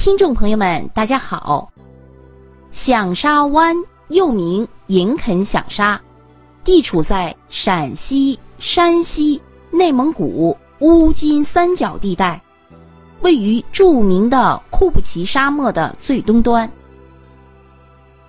[0.00, 1.70] 听众朋友们，大家好。
[2.70, 3.76] 响沙湾
[4.08, 6.00] 又名银肯响沙，
[6.64, 9.38] 地处在陕西、山西、
[9.70, 12.40] 内蒙古乌金三角地带，
[13.20, 16.68] 位于著名的库布齐沙漠的最东端。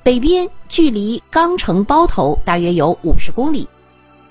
[0.03, 3.65] 北边距离钢城包头大约有五十公里，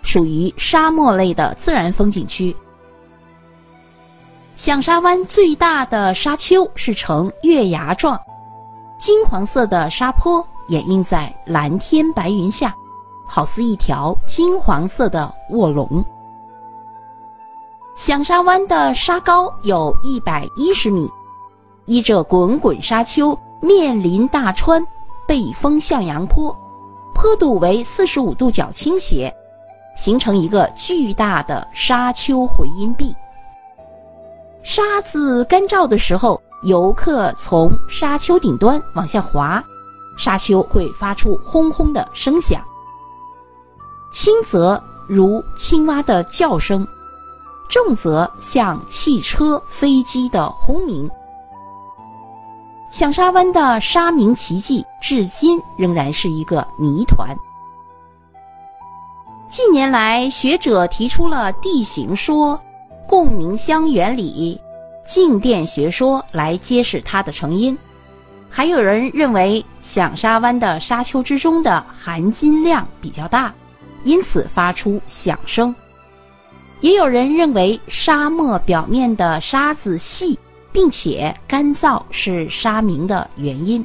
[0.02, 2.54] 属于沙漠类的自然风景区。
[4.60, 8.20] 响沙湾最大的沙丘是呈月牙状。
[8.98, 12.76] 金黄色的沙坡掩映在蓝天白云下，
[13.26, 16.04] 好似一条金黄色的卧龙。
[17.96, 21.08] 响沙湾的沙高有一百一十米，
[21.86, 24.86] 依着滚滚沙丘，面临大川，
[25.26, 26.54] 背风向阳坡，
[27.14, 29.34] 坡度为四十五度角倾斜，
[29.96, 33.16] 形成一个巨大的沙丘回音壁。
[34.62, 36.40] 沙子干燥的时候。
[36.62, 39.64] 游客从沙丘顶端往下滑，
[40.14, 42.62] 沙丘会发出轰轰的声响，
[44.12, 46.86] 轻则如青蛙的叫声，
[47.66, 51.08] 重则像汽车、飞机的轰鸣。
[52.90, 57.34] 响沙湾的沙鸣奇迹至今仍然是一个谜团。
[59.48, 62.60] 近年来，学者提出了地形说、
[63.10, 64.60] 共鸣相原理。
[65.04, 67.76] 静电学说来揭示它的成因，
[68.48, 73.52] 还有人认为响沙湾的沙丘之中的含金量比较大，
[74.04, 75.74] 因此发出响声。
[76.80, 80.38] 也有人认为沙漠表面的沙子细
[80.70, 83.84] 并且干燥是沙鸣的原因。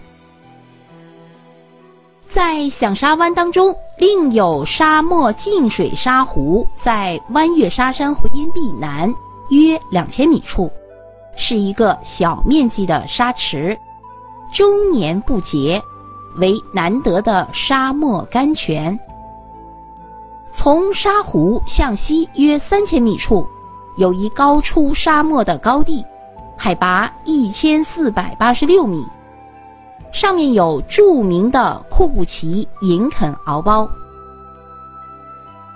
[2.27, 9.13] 在响沙湾当中，另有沙漠净水沙湖，在弯月沙山回音壁南
[9.49, 10.69] 约两千米处。
[11.37, 13.77] 是一个小面积的沙池，
[14.51, 15.81] 终年不竭，
[16.37, 18.97] 为难得的沙漠甘泉。
[20.51, 23.45] 从沙湖向西约三千米处，
[23.97, 26.03] 有一高出沙漠的高地，
[26.57, 29.05] 海拔一千四百八十六米，
[30.15, 33.85] 上面有著名的库布齐银肯敖包。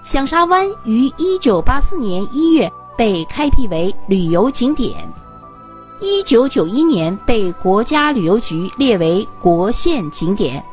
[0.02, 4.96] 响沙湾于一九八四年一月被开辟为旅游景点。
[6.00, 10.64] 一九九一年被国家旅游局列为国县景点，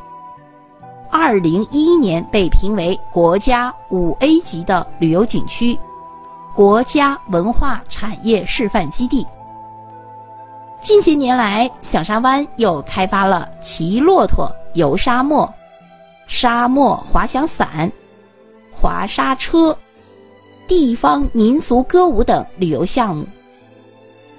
[1.11, 5.77] 二零一一年被评为国家五 A 级的旅游景区，
[6.55, 9.27] 国家文化产业示范基地。
[10.79, 15.51] 近些年来，响沙湾又开发了骑骆驼游沙漠、
[16.27, 17.91] 沙漠滑翔伞、
[18.71, 19.77] 滑沙车、
[20.67, 23.27] 地方民族歌舞等旅游项目。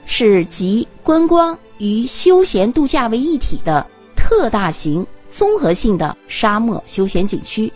[0.06, 7.70] 是集观光与休闲度假为一体的特大型综合性的沙漠休闲景区。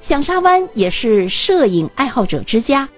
[0.00, 2.88] 响沙湾也是摄影爱好者之家，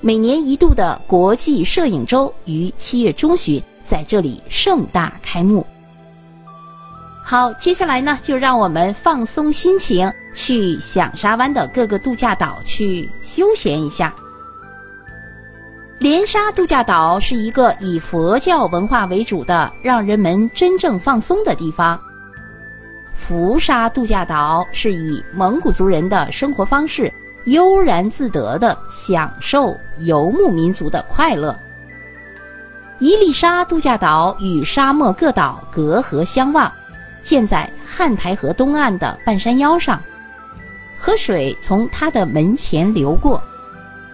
[0.00, 5.66] 每年一度的国际摄影周于七月中旬在这里盛大开幕。
[7.24, 14.14] 好，接下来呢，就让我们放松心情，去响沙湾的各个度假岛去休闲一下。
[15.98, 21.98] 莲沙度假岛是一个以佛教文化为主的，让人们真正放松的地方。
[23.14, 27.10] 福沙度假岛是以蒙古族人的生活方式，
[27.46, 31.58] 悠然自得的享受游牧民族的快乐。
[32.98, 36.72] 伊丽莎度假岛与沙漠各岛隔河相望，
[37.22, 40.02] 建在汉台河东岸的半山腰上，
[40.98, 43.42] 河水从它的门前流过。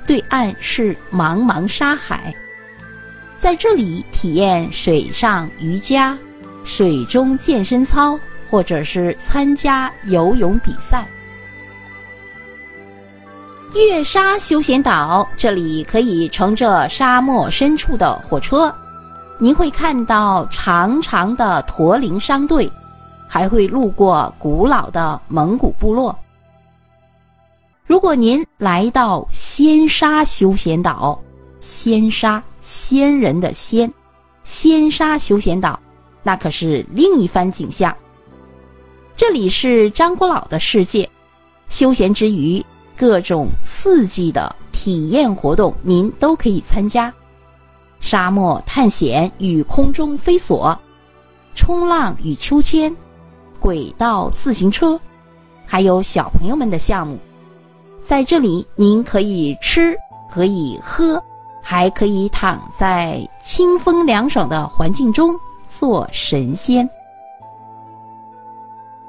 [0.04, 2.34] 对岸是茫茫沙海，
[3.38, 6.18] 在这里体验水上瑜伽、
[6.64, 8.18] 水中健身操，
[8.50, 11.06] 或者是参加游泳比赛。
[13.74, 18.74] 月沙休闲岛，这里可以乘着沙漠深处的火车，
[19.38, 22.70] 您会看到长长的驼铃商队，
[23.26, 26.16] 还会路过古老的蒙古部落。
[27.86, 31.18] 如果您来到仙沙休闲岛，
[31.58, 33.90] 仙沙仙人的仙，
[34.42, 35.80] 仙沙休闲岛，
[36.22, 37.94] 那可是另一番景象。
[39.16, 41.08] 这里是张国老的世界，
[41.68, 42.64] 休闲之余，
[42.96, 47.12] 各种刺激的体验活动您都可以参加：
[48.00, 50.78] 沙漠探险与空中飞索，
[51.54, 52.94] 冲浪与秋千，
[53.58, 54.98] 轨道自行车，
[55.66, 57.18] 还有小朋友们的项目。
[58.00, 59.96] 在这里，您可以吃，
[60.30, 61.22] 可以喝，
[61.62, 66.88] 还可以躺在清风凉爽的环境中做神仙。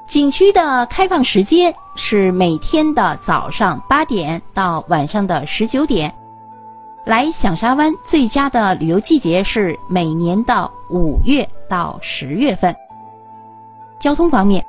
[0.06, 6.14] 景区的开放时间是每天的早上八点到晚上的十九点。
[7.06, 12.74] 来响沙湾最佳的旅游季节是每年的五月到十月份。
[13.98, 14.64] 交通方面，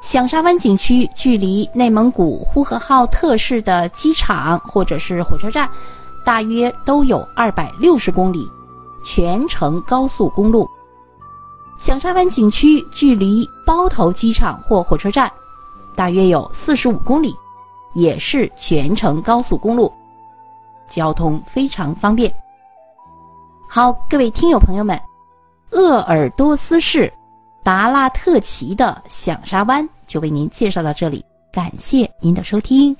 [0.00, 5.68] 响沙湾景区距离内蒙古呼和浩特市的机场或者是火车站，
[6.24, 8.48] 大约都有二百六十公里，
[9.02, 10.68] 全程高速公路。
[11.78, 15.30] 响沙湾景区距离包头机场或火车站，
[15.94, 17.32] 大约有四十五公里，
[17.94, 19.92] 也是全程高速公路。
[20.88, 22.34] 交通非常方便。
[23.68, 25.00] 好，各位听友朋友们，
[25.70, 27.12] 鄂尔多斯市
[27.62, 32.96] 达拉特旗的响沙湾就为您介绍到这里，感谢您的收听。